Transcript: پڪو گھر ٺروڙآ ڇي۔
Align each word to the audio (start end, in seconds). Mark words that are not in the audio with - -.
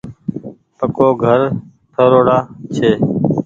پڪو 0.77 1.07
گھر 1.23 1.39
ٺروڙآ 1.93 2.37
ڇي۔ 2.75 2.89